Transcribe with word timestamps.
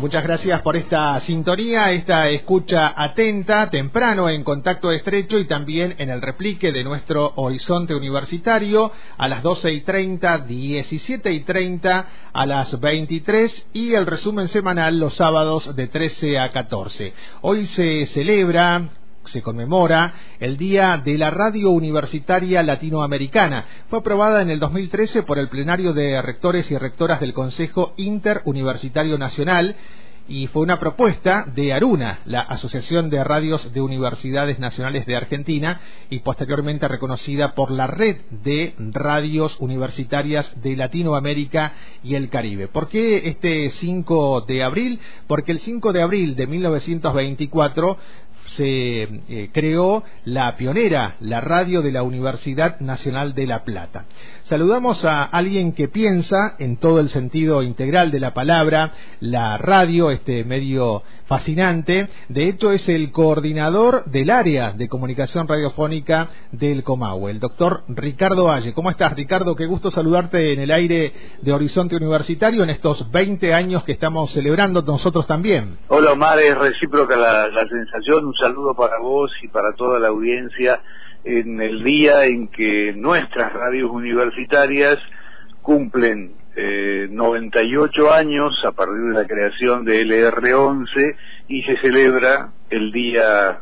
Muchas 0.00 0.24
gracias 0.24 0.62
por 0.62 0.78
esta 0.78 1.20
sintonía, 1.20 1.92
esta 1.92 2.30
escucha 2.30 2.94
atenta, 2.96 3.68
temprano 3.68 4.30
en 4.30 4.42
contacto 4.44 4.90
estrecho 4.92 5.38
y 5.38 5.46
también 5.46 5.94
en 5.98 6.08
el 6.08 6.22
replique 6.22 6.72
de 6.72 6.82
nuestro 6.82 7.34
horizonte 7.36 7.94
universitario 7.94 8.90
a 9.18 9.28
las 9.28 9.42
12 9.42 9.70
y 9.72 9.82
30, 9.82 10.38
17 10.38 11.30
y 11.32 11.40
30, 11.40 12.08
a 12.32 12.46
las 12.46 12.80
23 12.80 13.66
y 13.74 13.92
el 13.92 14.06
resumen 14.06 14.48
semanal 14.48 14.98
los 14.98 15.12
sábados 15.12 15.76
de 15.76 15.86
13 15.86 16.38
a 16.38 16.50
14. 16.50 17.12
Hoy 17.42 17.66
se 17.66 18.06
celebra 18.06 18.88
se 19.30 19.42
conmemora 19.42 20.12
el 20.40 20.56
Día 20.56 21.00
de 21.02 21.16
la 21.16 21.30
Radio 21.30 21.70
Universitaria 21.70 22.62
Latinoamericana. 22.62 23.64
Fue 23.88 24.00
aprobada 24.00 24.42
en 24.42 24.50
el 24.50 24.58
2013 24.58 25.22
por 25.22 25.38
el 25.38 25.48
plenario 25.48 25.92
de 25.92 26.20
rectores 26.20 26.70
y 26.70 26.76
rectoras 26.76 27.20
del 27.20 27.32
Consejo 27.32 27.94
Interuniversitario 27.96 29.18
Nacional 29.18 29.76
y 30.30 30.46
fue 30.46 30.62
una 30.62 30.78
propuesta 30.78 31.44
de 31.56 31.72
Aruna, 31.72 32.20
la 32.24 32.40
Asociación 32.42 33.10
de 33.10 33.22
Radios 33.24 33.72
de 33.72 33.80
Universidades 33.80 34.60
Nacionales 34.60 35.04
de 35.04 35.16
Argentina, 35.16 35.80
y 36.08 36.20
posteriormente 36.20 36.86
reconocida 36.86 37.56
por 37.56 37.72
la 37.72 37.88
Red 37.88 38.16
de 38.30 38.74
Radios 38.78 39.56
Universitarias 39.58 40.52
de 40.62 40.76
Latinoamérica 40.76 41.74
y 42.04 42.14
el 42.14 42.30
Caribe. 42.30 42.68
¿Por 42.68 42.88
qué 42.88 43.28
este 43.28 43.70
5 43.70 44.42
de 44.42 44.62
abril? 44.62 45.00
Porque 45.26 45.50
el 45.50 45.58
5 45.58 45.92
de 45.92 46.02
abril 46.02 46.36
de 46.36 46.46
1924 46.46 47.98
se 48.56 49.02
eh, 49.02 49.50
creó 49.52 50.02
la 50.24 50.56
pionera, 50.56 51.16
la 51.20 51.40
radio 51.40 51.82
de 51.82 51.92
la 51.92 52.02
Universidad 52.02 52.80
Nacional 52.80 53.34
de 53.34 53.46
La 53.46 53.64
Plata. 53.64 54.06
Saludamos 54.44 55.04
a 55.04 55.22
alguien 55.22 55.72
que 55.72 55.88
piensa 55.88 56.56
en 56.58 56.76
todo 56.76 57.00
el 57.00 57.10
sentido 57.10 57.62
integral 57.62 58.10
de 58.10 58.20
la 58.20 58.34
palabra, 58.34 58.92
la 59.20 59.56
radio, 59.58 60.10
este 60.10 60.44
medio 60.44 61.02
fascinante. 61.26 62.08
De 62.28 62.48
hecho, 62.48 62.72
es 62.72 62.88
el 62.88 63.12
coordinador 63.12 64.04
del 64.06 64.30
área 64.30 64.72
de 64.72 64.88
comunicación 64.88 65.46
radiofónica 65.46 66.28
del 66.50 66.82
Comahue, 66.82 67.30
el 67.30 67.38
doctor 67.38 67.84
Ricardo 67.88 68.46
Valle. 68.46 68.72
¿Cómo 68.72 68.90
estás, 68.90 69.14
Ricardo? 69.14 69.54
Qué 69.54 69.66
gusto 69.66 69.92
saludarte 69.92 70.52
en 70.52 70.60
el 70.60 70.72
aire 70.72 71.12
de 71.40 71.52
Horizonte 71.52 71.94
Universitario 71.94 72.64
en 72.64 72.70
estos 72.70 73.08
20 73.12 73.54
años 73.54 73.84
que 73.84 73.92
estamos 73.92 74.32
celebrando 74.32 74.82
nosotros 74.82 75.26
también. 75.26 75.78
Hola, 75.88 76.12
Omar, 76.12 76.38
es 76.40 76.58
recíproca 76.58 77.16
la, 77.16 77.48
sensación. 77.68 78.24
Saludo 78.40 78.74
para 78.74 78.98
vos 78.98 79.30
y 79.42 79.48
para 79.48 79.72
toda 79.74 79.98
la 79.98 80.08
audiencia 80.08 80.80
en 81.24 81.60
el 81.60 81.84
día 81.84 82.24
en 82.24 82.48
que 82.48 82.92
nuestras 82.96 83.52
radios 83.52 83.90
universitarias 83.90 84.98
cumplen 85.62 86.32
eh, 86.56 87.06
98 87.10 88.12
años 88.12 88.54
a 88.64 88.72
partir 88.72 89.00
de 89.02 89.14
la 89.14 89.26
creación 89.26 89.84
de 89.84 90.02
LR11 90.04 91.16
y 91.48 91.62
se 91.62 91.76
celebra 91.78 92.48
el 92.70 92.90
día 92.90 93.60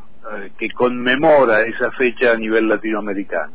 que 0.58 0.70
conmemora 0.70 1.62
esa 1.62 1.90
fecha 1.92 2.32
a 2.32 2.36
nivel 2.36 2.68
latinoamericano. 2.68 3.52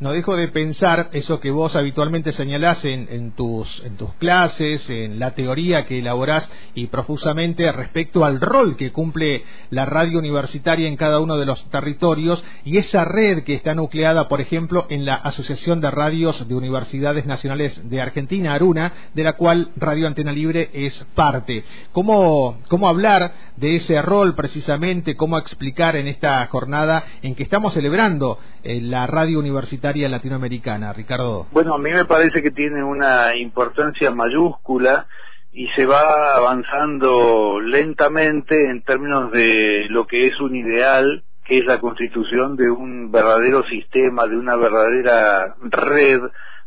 No 0.00 0.12
dejo 0.12 0.36
de 0.36 0.48
pensar 0.48 1.10
eso 1.12 1.40
que 1.40 1.50
vos 1.50 1.76
habitualmente 1.76 2.32
señalás 2.32 2.84
en, 2.84 3.32
tus, 3.32 3.84
en 3.84 3.96
tus 3.96 4.14
clases, 4.14 4.88
en 4.88 5.18
la 5.18 5.34
teoría 5.34 5.84
que 5.86 5.98
elaborás 5.98 6.50
y 6.74 6.86
profusamente 6.86 7.70
respecto 7.72 8.24
al 8.24 8.40
rol 8.40 8.76
que 8.76 8.92
cumple 8.92 9.44
la 9.70 9.84
radio 9.84 10.18
universitaria 10.18 10.88
en 10.88 10.96
cada 10.96 11.20
uno 11.20 11.36
de 11.36 11.46
los 11.46 11.68
territorios 11.70 12.44
y 12.64 12.78
esa 12.78 13.04
red 13.04 13.42
que 13.42 13.54
está 13.54 13.74
nucleada, 13.74 14.28
por 14.28 14.40
ejemplo, 14.40 14.86
en 14.88 15.04
la 15.04 15.14
Asociación 15.14 15.80
de 15.80 15.90
Radios 15.90 16.46
de 16.48 16.54
Universidades 16.54 17.26
Nacionales 17.26 17.88
de 17.88 18.00
Argentina, 18.00 18.54
Aruna, 18.54 18.92
de 19.14 19.24
la 19.24 19.34
cual 19.34 19.68
Radio 19.76 20.06
Antena 20.06 20.32
Libre 20.32 20.70
es 20.72 21.06
parte. 21.14 21.64
¿Cómo, 21.92 22.58
cómo 22.68 22.88
hablar 22.88 23.32
de 23.56 23.76
ese 23.76 24.00
rol 24.00 24.34
precisamente? 24.34 25.16
¿Cómo 25.16 25.36
explicar 25.38 25.87
en 25.96 26.08
esta 26.08 26.46
jornada 26.46 27.04
en 27.22 27.34
que 27.34 27.42
estamos 27.42 27.74
celebrando 27.74 28.38
eh, 28.62 28.80
la 28.80 29.06
radio 29.06 29.38
universitaria 29.38 30.08
latinoamericana, 30.08 30.92
Ricardo? 30.92 31.46
Bueno, 31.52 31.74
a 31.74 31.78
mí 31.78 31.90
me 31.90 32.04
parece 32.04 32.42
que 32.42 32.50
tiene 32.50 32.82
una 32.82 33.36
importancia 33.36 34.10
mayúscula 34.10 35.06
y 35.52 35.66
se 35.68 35.86
va 35.86 36.36
avanzando 36.36 37.60
lentamente 37.60 38.54
en 38.70 38.82
términos 38.82 39.32
de 39.32 39.86
lo 39.88 40.06
que 40.06 40.26
es 40.26 40.40
un 40.40 40.54
ideal, 40.54 41.24
que 41.44 41.58
es 41.58 41.64
la 41.64 41.80
constitución 41.80 42.56
de 42.56 42.70
un 42.70 43.10
verdadero 43.10 43.64
sistema, 43.64 44.26
de 44.26 44.36
una 44.36 44.56
verdadera 44.56 45.56
red 45.62 46.20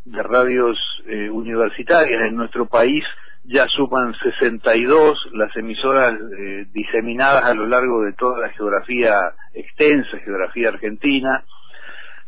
de 0.06 0.24
radios 0.24 0.78
eh, 1.08 1.30
universitarias 1.30 2.24
en 2.24 2.36
nuestro 2.36 2.66
país 2.66 3.04
ya 3.44 3.68
suman 3.68 4.13
62 4.22 5.29
las 5.34 5.56
emisoras 5.56 6.13
eh, 6.13 6.66
diseminadas 6.72 7.46
a 7.46 7.53
lo 7.53 7.68
largo 7.68 8.03
de 8.03 8.13
toda 8.13 8.40
la 8.40 8.50
geografía 8.50 9.34
extensa, 9.53 10.18
geografía 10.24 10.69
argentina. 10.69 11.44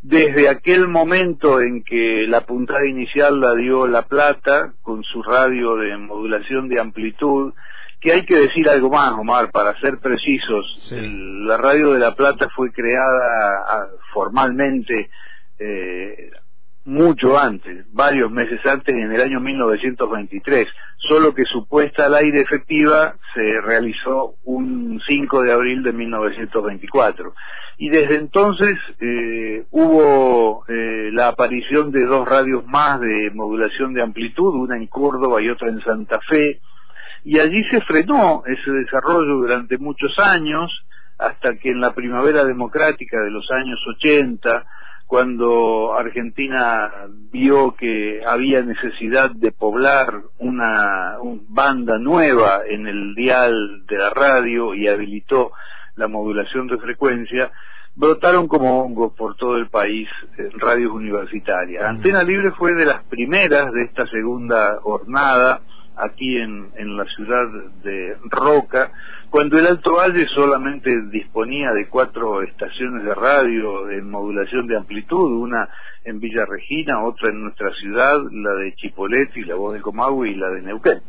Desde 0.02 0.50
aquel 0.50 0.88
momento 0.88 1.62
en 1.62 1.84
que 1.84 2.26
la 2.28 2.42
puntada 2.42 2.86
inicial 2.86 3.40
la 3.40 3.56
dio 3.56 3.88
La 3.88 4.02
Plata, 4.02 4.74
con 4.82 5.02
su 5.04 5.24
radio 5.24 5.78
de 5.78 5.96
modulación 5.98 6.68
de 6.68 6.82
amplitud, 6.82 7.54
que 8.02 8.12
hay 8.12 8.26
que 8.26 8.36
decir 8.36 8.68
algo 8.68 8.90
más, 8.90 9.14
Omar, 9.14 9.50
para 9.52 9.80
ser 9.80 10.00
precisos, 10.00 10.92
la 10.92 11.56
radio 11.56 11.94
de 11.94 12.00
La 12.00 12.16
Plata 12.16 12.50
fue 12.54 12.70
creada 12.74 13.64
ah, 13.66 13.86
formalmente 14.14 15.10
eh, 15.58 16.32
mucho 16.86 17.38
antes, 17.38 17.86
varios 17.94 18.30
meses 18.30 18.60
antes, 18.66 18.94
en 18.94 19.12
el 19.12 19.22
año 19.22 19.40
1923, 19.40 20.68
solo 20.98 21.34
que 21.34 21.46
su 21.46 21.68
puesta 21.68 22.06
al 22.06 22.16
aire 22.16 22.42
efectiva 22.42 23.16
se 23.34 23.62
realizó 23.62 24.36
un 24.44 25.02
5 25.06 25.44
de 25.44 25.54
abril 25.54 25.84
de 25.84 25.94
1924. 25.94 27.34
Y 27.78 27.90
desde 27.90 28.18
entonces 28.18 28.78
eh, 29.00 29.66
hubo 29.72 30.66
eh, 30.68 31.10
la 31.12 31.30
aparición 31.30 31.92
de 31.92 32.06
dos 32.06 32.28
radios 32.28 32.66
más 32.68 33.00
de 33.00 33.32
modulación 33.34 33.94
de 33.94 34.04
amplitud, 34.04 34.54
una 34.56 34.78
en 34.78 34.88
Córdoba 34.88 35.42
y 35.42 35.50
otra 35.50 35.70
en 35.70 35.82
Santa 35.82 36.20
Fe, 36.28 36.60
y 37.24 37.40
allí 37.40 37.64
se 37.72 37.80
frenó 37.82 38.44
ese 38.46 38.72
desarrollo 38.72 39.36
durante 39.36 39.78
muchos 39.78 40.18
años, 40.20 40.70
hasta 41.18 41.56
que 41.56 41.70
en 41.70 41.80
la 41.80 41.94
primavera 41.94 42.44
democrática 42.44 43.18
de 43.22 43.32
los 43.32 43.50
años 43.52 43.80
80, 43.96 44.66
cuando 45.06 45.94
Argentina 45.94 46.92
vio 47.32 47.76
que 47.76 48.22
había 48.26 48.62
necesidad 48.62 49.32
de 49.32 49.52
poblar 49.52 50.22
una, 50.40 51.18
banda 51.50 51.98
nueva 52.00 52.62
en 52.68 52.88
el 52.88 53.14
dial 53.16 53.86
de 53.88 53.98
la 53.98 54.10
radio 54.10 54.74
y 54.74 54.88
habilitó 54.88 55.52
la 55.96 56.08
modulación 56.08 56.68
de 56.68 56.78
frecuencia, 56.78 57.52
brotaron 57.96 58.48
como 58.48 58.82
hongos 58.82 59.14
por 59.14 59.36
todo 59.36 59.58
el 59.58 59.70
país 59.70 60.08
radios 60.58 60.92
universitarias. 60.92 61.84
Antena 61.84 62.24
Libre 62.24 62.52
fue 62.52 62.74
de 62.74 62.86
las 62.86 63.04
primeras 63.04 63.72
de 63.72 63.84
esta 63.84 64.08
segunda 64.08 64.80
jornada 64.82 65.62
aquí 65.96 66.38
en, 66.38 66.72
en 66.76 66.98
la 66.98 67.06
ciudad 67.06 67.48
de 67.84 68.18
Roca, 68.24 68.92
cuando 69.34 69.58
el 69.58 69.66
Alto 69.66 69.94
Valle 69.94 70.28
solamente 70.28 70.92
disponía 71.10 71.72
de 71.72 71.88
cuatro 71.88 72.44
estaciones 72.44 73.04
de 73.04 73.16
radio 73.16 73.90
en 73.90 74.08
modulación 74.08 74.68
de 74.68 74.78
amplitud, 74.78 75.42
una 75.42 75.70
en 76.06 76.20
Villa 76.20 76.46
Regina, 76.46 77.04
otra 77.04 77.30
en 77.30 77.42
nuestra 77.42 77.74
ciudad, 77.74 78.22
la 78.32 78.54
de 78.54 78.76
Chipoleti, 78.76 79.44
la 79.46 79.56
voz 79.56 79.74
de 79.74 79.82
Comahue 79.82 80.30
y 80.30 80.36
la 80.36 80.52
de 80.52 80.62
Neuquén. 80.62 81.02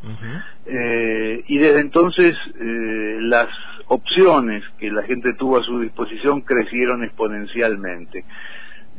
eh, 0.64 1.44
y 1.48 1.58
desde 1.58 1.80
entonces 1.80 2.34
eh, 2.58 3.18
las 3.20 3.48
opciones 3.88 4.64
que 4.78 4.90
la 4.90 5.02
gente 5.02 5.34
tuvo 5.34 5.58
a 5.58 5.62
su 5.62 5.80
disposición 5.80 6.40
crecieron 6.40 7.04
exponencialmente 7.04 8.24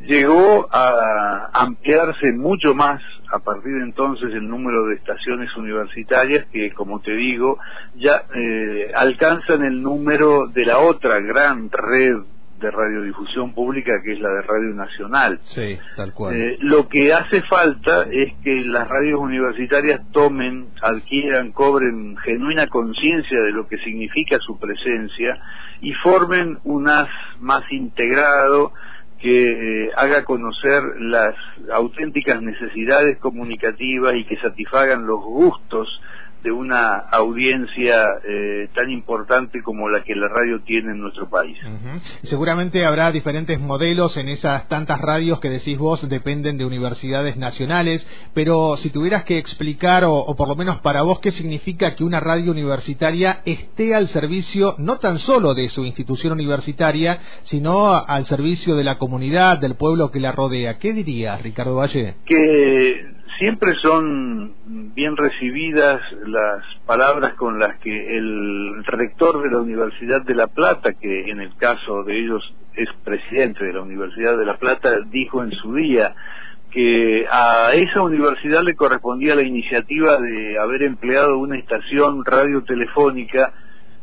llegó 0.00 0.68
a 0.72 1.50
ampliarse 1.52 2.32
mucho 2.32 2.74
más 2.74 3.00
a 3.32 3.38
partir 3.40 3.72
de 3.72 3.82
entonces 3.82 4.32
el 4.32 4.48
número 4.48 4.86
de 4.86 4.96
estaciones 4.96 5.54
universitarias 5.56 6.46
que, 6.52 6.72
como 6.72 7.00
te 7.00 7.12
digo, 7.12 7.58
ya 7.96 8.24
eh, 8.34 8.92
alcanzan 8.94 9.64
el 9.64 9.82
número 9.82 10.46
de 10.48 10.64
la 10.64 10.78
otra 10.78 11.20
gran 11.20 11.70
red 11.70 12.16
de 12.60 12.70
radiodifusión 12.70 13.52
pública 13.52 13.92
que 14.02 14.14
es 14.14 14.20
la 14.20 14.30
de 14.30 14.42
Radio 14.42 14.74
Nacional. 14.74 15.40
Sí, 15.42 15.78
tal 15.94 16.12
cual. 16.14 16.34
Eh, 16.34 16.56
lo 16.60 16.88
que 16.88 17.12
hace 17.12 17.42
falta 17.42 18.06
es 18.10 18.32
que 18.42 18.64
las 18.64 18.88
radios 18.88 19.20
universitarias 19.20 20.00
tomen, 20.12 20.68
adquieran, 20.80 21.52
cobren 21.52 22.16
genuina 22.18 22.66
conciencia 22.68 23.42
de 23.42 23.52
lo 23.52 23.66
que 23.68 23.76
significa 23.78 24.38
su 24.38 24.58
presencia 24.58 25.38
y 25.82 25.92
formen 25.94 26.58
un 26.64 26.88
as 26.88 27.08
más 27.40 27.70
integrado 27.70 28.72
que 29.26 29.86
eh, 29.86 29.90
haga 29.96 30.22
conocer 30.22 30.84
las 31.00 31.34
auténticas 31.72 32.40
necesidades 32.40 33.18
comunicativas 33.18 34.14
y 34.14 34.24
que 34.24 34.36
satisfagan 34.36 35.04
los 35.04 35.18
gustos 35.20 35.88
de 36.46 36.52
una 36.52 36.98
audiencia 37.10 38.20
eh, 38.24 38.68
tan 38.72 38.88
importante 38.88 39.64
como 39.64 39.88
la 39.88 40.04
que 40.04 40.14
la 40.14 40.28
radio 40.28 40.60
tiene 40.60 40.92
en 40.92 41.00
nuestro 41.00 41.28
país. 41.28 41.58
Seguramente 42.22 42.86
habrá 42.86 43.10
diferentes 43.10 43.58
modelos 43.58 44.16
en 44.16 44.28
esas 44.28 44.68
tantas 44.68 45.00
radios 45.00 45.40
que 45.40 45.50
decís 45.50 45.76
vos 45.76 46.08
dependen 46.08 46.56
de 46.56 46.64
universidades 46.64 47.36
nacionales, 47.36 48.06
pero 48.32 48.76
si 48.76 48.90
tuvieras 48.90 49.24
que 49.24 49.38
explicar, 49.38 50.04
o, 50.04 50.14
o 50.14 50.36
por 50.36 50.46
lo 50.46 50.54
menos 50.54 50.78
para 50.82 51.02
vos, 51.02 51.18
qué 51.18 51.32
significa 51.32 51.96
que 51.96 52.04
una 52.04 52.20
radio 52.20 52.52
universitaria 52.52 53.40
esté 53.44 53.96
al 53.96 54.06
servicio 54.06 54.76
no 54.78 54.98
tan 54.98 55.18
solo 55.18 55.52
de 55.52 55.68
su 55.68 55.84
institución 55.84 56.32
universitaria, 56.32 57.18
sino 57.42 57.92
al 57.92 58.24
servicio 58.26 58.76
de 58.76 58.84
la 58.84 58.98
comunidad, 58.98 59.58
del 59.58 59.74
pueblo 59.74 60.12
que 60.12 60.20
la 60.20 60.30
rodea. 60.30 60.78
¿Qué 60.78 60.92
dirías, 60.92 61.42
Ricardo 61.42 61.74
Valle? 61.74 62.14
Que 62.24 63.15
siempre 63.38 63.74
son 63.82 64.54
bien 64.94 65.16
recibidas 65.16 66.00
las 66.26 66.64
palabras 66.86 67.34
con 67.34 67.58
las 67.58 67.78
que 67.78 68.16
el 68.16 68.84
rector 68.84 69.42
de 69.42 69.50
la 69.50 69.58
Universidad 69.58 70.22
de 70.22 70.34
La 70.34 70.46
Plata, 70.46 70.94
que 70.94 71.30
en 71.30 71.40
el 71.40 71.54
caso 71.56 72.02
de 72.04 72.18
ellos 72.18 72.54
es 72.74 72.88
presidente 73.04 73.64
de 73.64 73.72
la 73.72 73.82
Universidad 73.82 74.36
de 74.36 74.46
La 74.46 74.56
Plata, 74.56 74.90
dijo 75.10 75.42
en 75.42 75.50
su 75.52 75.74
día 75.74 76.14
que 76.70 77.26
a 77.30 77.72
esa 77.74 78.02
universidad 78.02 78.62
le 78.62 78.74
correspondía 78.74 79.34
la 79.34 79.42
iniciativa 79.42 80.18
de 80.18 80.58
haber 80.58 80.82
empleado 80.82 81.38
una 81.38 81.58
estación 81.58 82.24
radiotelefónica 82.24 83.52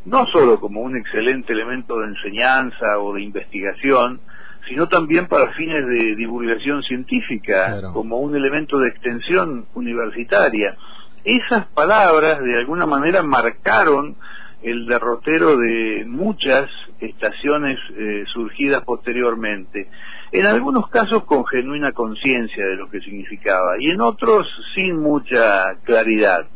no 0.06 0.26
solo 0.28 0.60
como 0.60 0.82
un 0.82 0.98
excelente 0.98 1.54
elemento 1.54 1.98
de 2.00 2.08
enseñanza 2.08 3.00
o 3.00 3.14
de 3.14 3.22
investigación, 3.22 4.20
sino 4.68 4.88
también 4.88 5.28
para 5.28 5.52
fines 5.54 5.86
de 5.88 6.16
divulgación 6.16 6.84
científica, 6.84 7.82
como 7.94 8.20
un 8.20 8.36
elemento 8.36 8.80
de 8.80 8.90
extensión 8.90 9.66
universitaria. 9.74 10.76
Esas 11.24 11.68
palabras 11.68 12.40
de 12.42 12.58
alguna 12.58 12.86
manera 12.86 13.24
marcaron 13.24 14.16
el 14.62 14.86
derrotero 14.86 15.58
de 15.58 16.06
muchas 16.08 16.70
estaciones 17.00 17.78
eh, 17.98 18.24
surgidas 18.34 18.84
posteriormente, 18.84 19.90
en 20.32 20.46
algunos 20.46 20.90
casos 20.90 21.26
con 21.26 21.46
genuina 21.46 21.92
conciencia 21.92 22.66
de 22.66 22.76
lo 22.76 22.90
que 22.90 23.02
significaba 23.02 23.76
y 23.80 23.92
en 23.92 24.02
otros 24.02 24.48
sin 24.74 25.00
mucha 25.00 25.76
claridad. 25.84 26.48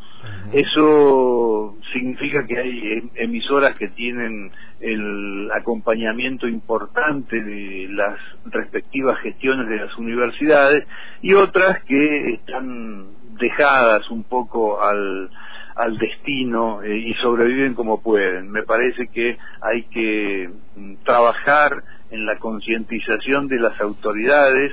Eso 0.52 1.76
significa 1.94 2.46
que 2.48 2.58
hay 2.58 3.10
emisoras 3.16 3.76
que 3.76 3.90
tienen 3.90 4.52
el 4.80 5.50
acompañamiento 5.54 6.48
importante 6.48 7.42
de 7.42 7.88
las 7.90 8.20
respectivas 8.46 9.20
gestiones 9.20 9.68
de 9.70 9.78
las 9.78 9.98
universidades 9.98 10.88
y 11.22 11.34
otras 11.34 11.84
que 11.84 12.34
están 12.34 13.08
dejadas 13.40 14.10
un 14.12 14.24
poco 14.24 14.82
al, 14.82 15.30
al 15.76 15.98
destino 15.98 16.82
eh, 16.84 16.98
y 16.98 17.14
sobreviven 17.16 17.74
como 17.74 18.02
pueden. 18.02 18.52
Me 18.52 18.64
parece 18.64 19.08
que 19.08 19.38
hay 19.62 19.84
que 19.84 20.50
mm, 20.76 20.96
trabajar 21.04 21.84
en 22.10 22.26
la 22.26 22.38
concientización 22.38 23.48
de 23.48 23.60
las 23.60 23.80
autoridades 23.82 24.72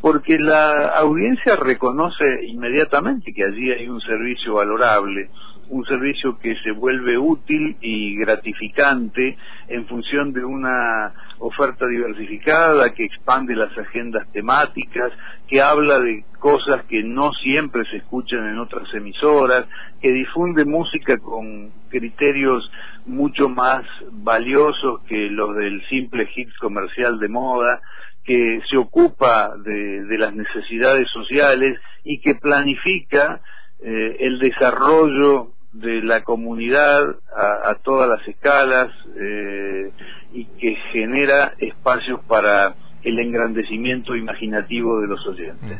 porque 0.00 0.38
la 0.38 0.88
audiencia 0.98 1.56
reconoce 1.56 2.24
inmediatamente 2.46 3.32
que 3.32 3.44
allí 3.44 3.70
hay 3.72 3.88
un 3.88 4.00
servicio 4.00 4.54
valorable 4.54 5.30
un 5.68 5.84
servicio 5.84 6.38
que 6.38 6.54
se 6.62 6.70
vuelve 6.70 7.18
útil 7.18 7.76
y 7.80 8.16
gratificante 8.16 9.36
en 9.68 9.86
función 9.86 10.32
de 10.32 10.44
una 10.44 11.12
oferta 11.38 11.86
diversificada 11.86 12.94
que 12.94 13.04
expande 13.04 13.56
las 13.56 13.76
agendas 13.76 14.30
temáticas, 14.32 15.12
que 15.48 15.60
habla 15.60 15.98
de 15.98 16.24
cosas 16.38 16.84
que 16.84 17.02
no 17.02 17.32
siempre 17.32 17.84
se 17.90 17.98
escuchan 17.98 18.46
en 18.46 18.58
otras 18.58 18.92
emisoras, 18.94 19.66
que 20.00 20.12
difunde 20.12 20.64
música 20.64 21.18
con 21.18 21.70
criterios 21.88 22.70
mucho 23.06 23.48
más 23.48 23.84
valiosos 24.12 25.02
que 25.08 25.30
los 25.30 25.56
del 25.56 25.84
simple 25.88 26.26
hit 26.26 26.48
comercial 26.60 27.18
de 27.18 27.28
moda, 27.28 27.80
que 28.26 28.60
se 28.68 28.76
ocupa 28.76 29.54
de, 29.64 30.18
las 30.18 30.34
necesidades 30.34 31.08
sociales 31.10 31.78
y 32.04 32.20
que 32.20 32.34
planifica 32.34 33.40
eh, 33.80 34.16
el 34.20 34.38
desarrollo 34.38 35.52
de 35.72 36.02
la 36.02 36.22
comunidad 36.22 37.04
a, 37.34 37.74
todas 37.82 38.08
las 38.08 38.26
escalas 38.26 38.88
eh, 39.20 39.92
y 40.32 40.44
que 40.58 40.74
genera 40.92 41.54
espacios 41.58 42.20
para 42.24 42.74
el 43.06 43.20
engrandecimiento 43.20 44.16
imaginativo 44.16 45.00
de 45.00 45.06
los 45.06 45.24
oyentes. 45.26 45.78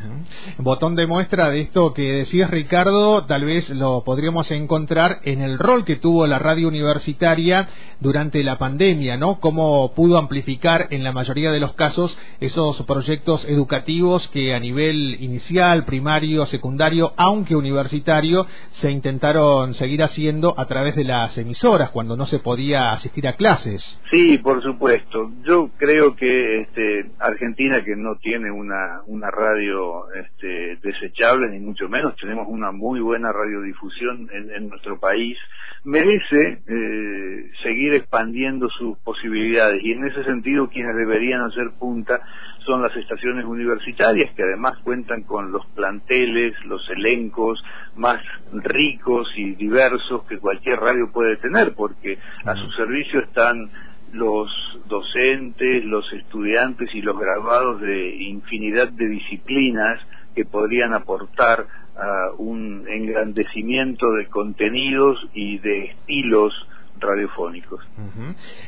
Botón 0.59 0.95
de 0.95 1.09
muestra 1.09 1.51
de 1.51 1.61
esto 1.61 1.93
que 1.93 2.03
decías 2.03 2.51
Ricardo, 2.51 3.27
tal 3.27 3.45
vez 3.45 3.69
lo 3.71 4.05
podríamos 4.05 4.51
encontrar 4.53 5.19
en 5.25 5.43
el 5.43 5.59
rol 5.59 5.85
que 5.85 5.97
tuvo 5.97 6.27
la 6.29 6.39
radio 6.39 6.69
universitaria 6.69 7.69
durante 7.99 8.45
la 8.45 8.59
pandemia, 8.59 9.17
¿no? 9.17 9.41
Cómo 9.41 9.93
pudo 9.95 10.19
amplificar 10.19 10.87
en 10.91 11.03
la 11.03 11.13
mayoría 11.13 11.51
de 11.51 11.59
los 11.59 11.75
casos 11.75 12.17
esos 12.41 12.81
proyectos 12.83 13.45
educativos 13.49 14.29
que 14.29 14.55
a 14.55 14.61
nivel 14.61 15.17
inicial, 15.21 15.85
primario, 15.85 16.47
secundario, 16.47 17.13
aunque 17.17 17.57
universitario, 17.57 18.47
se 18.71 18.93
intentaron 18.93 19.75
seguir 19.75 20.05
haciendo 20.05 20.55
a 20.57 20.67
través 20.67 20.95
de 20.95 21.05
las 21.05 21.37
emisoras 21.39 21.91
cuando 21.91 22.17
no 22.17 22.27
se 22.27 22.39
podía 22.39 22.93
asistir 22.93 23.27
a 23.27 23.35
clases. 23.35 24.01
Sí, 24.13 24.39
por 24.39 24.63
supuesto. 24.63 25.33
Yo 25.45 25.71
creo 25.77 26.15
que 26.15 26.61
este, 26.61 27.11
Argentina 27.19 27.83
que 27.83 27.97
no 27.97 28.17
tiene 28.17 28.51
una, 28.51 29.01
una 29.07 29.31
radio 29.31 30.13
este, 30.13 30.77
desechable, 30.83 31.49
ni 31.49 31.59
mucho 31.59 31.89
menos, 31.89 32.15
tenemos 32.17 32.47
una 32.49 32.73
muy 32.73 33.01
buena 33.01 33.33
radiodifusión 33.33 34.29
en, 34.33 34.51
en 34.51 34.69
nuestro 34.69 34.99
país, 34.99 35.39
merece 35.85 36.59
eh, 36.67 37.51
seguir 37.63 37.95
expandiendo 37.95 38.69
sus 38.71 38.99
posibilidades. 38.99 39.83
Y 39.83 39.93
en 39.93 40.05
ese 40.05 40.25
sentido 40.25 40.69
quienes 40.69 40.97
deberían 40.97 41.43
hacer 41.43 41.71
punta 41.79 42.21
son 42.67 42.83
las 42.83 42.95
estaciones 42.97 43.45
universitarias 43.45 44.35
que 44.35 44.43
además 44.43 44.77
cuentan 44.83 45.23
con 45.23 45.53
los 45.53 45.65
planteles, 45.67 46.55
los 46.65 46.83
elencos 46.91 47.63
más 47.95 48.21
ricos 48.53 49.33
y 49.37 49.55
diversos 49.55 50.25
que 50.25 50.39
cualquier 50.39 50.81
radio 50.81 51.11
puede 51.13 51.37
tener 51.37 51.75
porque 51.75 52.19
a 52.45 52.55
su 52.57 52.71
servicio 52.73 53.21
están 53.21 53.71
los 54.13 54.51
docentes, 54.87 55.85
los 55.85 56.11
estudiantes 56.13 56.95
y 56.95 57.03
los 57.03 57.19
graduados 57.19 57.81
de 57.81 58.17
infinidad 58.17 58.89
de 58.89 59.09
disciplinas 59.09 60.01
que 60.35 60.45
podrían 60.45 60.95
aportar 60.95 61.67
a 61.97 62.31
un 62.39 62.87
engrandecimiento 62.89 64.13
de 64.13 64.27
contenidos 64.27 65.19
y 65.33 65.59
de 65.59 65.85
estilos 65.87 66.53
radiofónicos. 67.01 67.81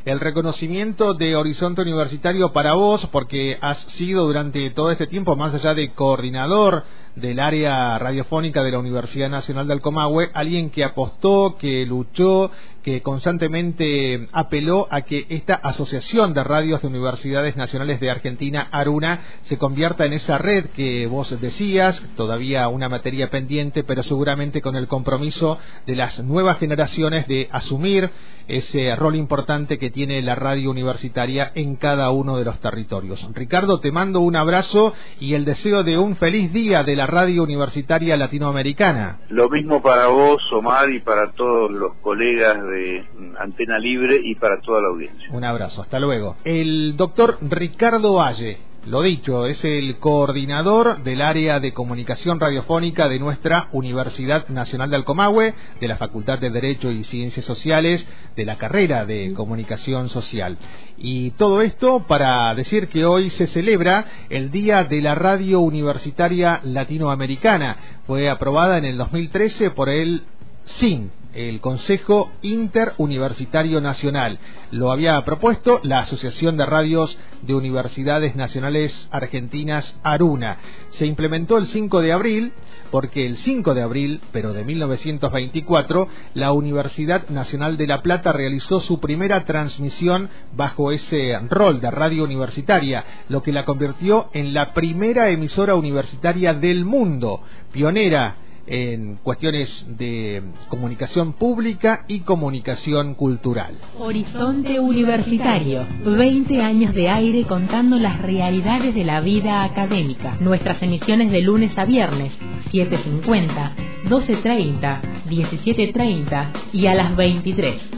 El 0.05 0.21
reconocimiento 0.21 1.15
de 1.15 1.37
Horizonte 1.37 1.83
Universitario 1.83 2.53
para 2.53 2.75
vos, 2.75 3.07
porque 3.07 3.59
has 3.61 3.79
sido 3.93 4.27
durante 4.27 4.71
todo 4.71 4.91
este 4.91 5.07
tiempo, 5.07 5.37
más 5.37 5.55
allá 5.55 5.75
de 5.75 5.93
coordinador 5.93 6.85
del 7.17 7.41
área 7.41 7.99
radiofónica 7.99 8.63
de 8.63 8.71
la 8.71 8.79
Universidad 8.79 9.29
Nacional 9.29 9.67
del 9.67 9.81
Comahue, 9.81 10.31
alguien 10.35 10.71
que 10.71 10.85
apostó, 10.85 11.57
que 11.59 11.85
luchó, 11.85 12.51
que 12.83 13.03
constantemente 13.03 14.29
apeló 14.33 14.87
a 14.91 15.03
que 15.03 15.27
esta 15.29 15.55
Asociación 15.55 16.33
de 16.33 16.45
Radios 16.45 16.81
de 16.81 16.89
Universidades 16.89 17.57
Nacionales 17.57 18.01
de 18.01 18.11
Argentina, 18.11 18.69
Aruna, 18.71 19.21
se 19.43 19.59
convierta 19.59 20.07
en 20.07 20.13
esa 20.13 20.39
red 20.39 20.67
que 20.67 21.07
vos 21.07 21.39
decías, 21.41 22.01
todavía 22.17 22.69
una 22.69 22.89
materia 22.89 23.31
pendiente, 23.31 23.85
pero 23.85 24.03
seguramente 24.03 24.63
con 24.63 24.77
el 24.77 24.87
compromiso 24.89 25.59
de 25.87 25.97
las 25.97 26.23
nuevas 26.23 26.59
generaciones 26.59 27.27
de 27.27 27.49
asumir 27.51 28.11
ese 28.49 28.97
rol 28.97 29.15
importante 29.15 29.79
que 29.79 29.91
tiene 29.91 30.23
la 30.23 30.35
radio 30.35 30.71
universitaria 30.71 31.53
en 31.55 31.77
cada 31.77 32.11
uno 32.11 32.39
de 32.39 32.45
los 32.45 32.59
territorios. 32.61 33.29
Ricardo, 33.35 33.79
te 33.79 33.93
mando 33.93 34.21
un 34.21 34.37
abrazo 34.37 34.95
y 35.21 35.35
el 35.35 35.45
deseo 35.45 35.85
de 35.85 35.99
un 35.99 36.17
feliz 36.17 36.53
día 36.53 36.83
de 36.83 36.97
la 36.97 37.07
radio 37.07 37.43
universitaria 37.43 38.17
latinoamericana. 38.17 39.21
Lo 39.29 39.49
mismo 39.51 39.83
para 39.83 40.07
vos, 40.07 40.41
Omar, 40.53 40.91
y 40.91 41.01
para 41.01 41.33
todos 41.33 41.71
los 41.71 41.95
colegas 41.97 42.57
de 42.63 43.05
Antena 43.39 43.79
Libre 43.79 44.19
y 44.25 44.35
para 44.35 44.61
toda 44.61 44.81
la 44.81 44.89
audiencia. 44.89 45.29
Un 45.31 45.45
abrazo, 45.45 45.83
hasta 45.83 45.99
luego. 45.99 46.37
El 46.45 46.97
doctor 46.97 47.39
Ricardo 47.43 48.15
Valle 48.15 48.68
lo 48.87 49.03
dicho, 49.03 49.47
es 49.47 49.65
el 49.65 49.99
coordinador 49.99 51.03
del 51.03 51.21
área 51.21 51.61
de 51.61 51.75
comunicación 51.75 52.41
radiofónica 52.41 53.09
de 53.09 53.19
nuestra 53.19 53.69
Universidad 53.73 54.49
Nacional 54.49 54.89
de 54.89 54.97
Alcomahue, 54.97 55.55
de 55.81 55.89
la 55.89 55.97
Facultad 55.97 56.39
de 56.39 56.51
Derecho 56.51 56.91
y 56.91 57.05
Ciencias 57.05 57.45
Sociales, 57.45 58.07
de 58.37 58.45
la 58.45 58.57
carrera 58.57 59.05
de 59.05 59.35
comunicación 59.35 60.09
social. 60.09 60.57
Y 60.97 61.33
todo 61.33 61.61
esto 61.61 62.07
para 62.07 62.55
decir 62.55 62.89
que 62.89 63.05
hoy 63.05 63.31
se 63.31 63.47
celebra 63.49 64.07
el 64.31 64.51
Día 64.51 64.85
de 64.85 65.03
la 65.03 65.15
Radio 65.15 65.61
Universitaria 65.61 66.61
Latinoamericana. 66.65 67.77
Fue 68.07 68.31
aprobada 68.31 68.79
en 68.79 68.85
el 68.85 68.97
2013 68.97 69.73
por 69.73 69.89
el 69.89 70.23
SIN, 70.65 71.11
el 71.35 71.61
Consejo 71.61 72.31
Interuniversitario 72.43 73.81
Nacional. 73.81 74.39
Lo 74.71 74.91
había 74.91 75.23
propuesto 75.25 75.81
la 75.83 76.01
Asociación 76.01 76.57
de 76.57 76.67
Radios 76.67 77.19
de 77.43 77.55
Universidades 77.55 78.35
Nacionales 78.37 79.09
Argentinas, 79.11 79.99
ARUNA. 80.03 80.59
Se 80.91 81.07
implementó 81.07 81.59
el 81.59 81.67
5 81.67 82.01
de 82.01 82.13
abril 82.13 82.53
porque 82.91 83.27
el 83.27 83.37
5 83.37 83.75
de 83.75 83.83
abril, 83.83 84.21
pero 84.33 84.53
de 84.53 84.65
1924, 84.65 86.09
la 86.35 86.53
Universidad 86.53 87.29
Nacional 87.29 87.77
de 87.77 87.87
La 87.87 88.03
Plata 88.03 88.33
realizó 88.33 88.81
su 88.81 88.99
primera 88.99 89.45
transmisión 89.45 90.31
bajo 90.57 90.93
ese 90.93 91.39
rol 91.49 91.81
de 91.81 91.91
radio 91.91 92.25
universitaria, 92.25 93.05
lo 93.29 93.43
que 93.43 93.53
la 93.53 93.65
convirtió 93.65 94.31
en 94.33 94.55
la 94.55 94.73
primera 94.73 95.29
emisora 95.29 95.75
universitaria 95.75 96.55
del 96.55 96.85
mundo, 96.85 97.43
pionera 97.73 98.37
en 98.71 99.17
cuestiones 99.23 99.87
de 99.97 100.43
comunicación 100.69 101.33
pública 101.33 102.05
y 102.09 102.21
comunicación 102.21 103.15
cultural. 103.15 103.75
Horizonte 103.99 104.79
Universitario, 104.81 105.87
20 106.05 106.63
años 106.63 106.95
de 106.95 107.09
aire 107.09 107.45
contando 107.45 107.99
las 107.99 108.21
realidades 108.21 108.95
de 108.95 109.05
la 109.05 109.21
vida 109.21 109.65
académica. 109.65 110.37
Nuestras 110.41 110.83
emisiones 110.83 111.31
de 111.31 111.43
lunes 111.43 111.77
a 111.79 111.85
viernes, 111.85 112.33
7.50, 112.73 114.05
12.30, 114.05 115.01
17.30 115.27 116.53
y 116.73 116.87
a 116.87 116.95
las 116.95 117.17
23. 117.17 117.98